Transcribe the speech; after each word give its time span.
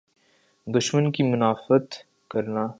دشمن 0.67 1.11
کی 1.11 1.23
مدافعت 1.23 1.93
کرنا۔ 2.29 2.67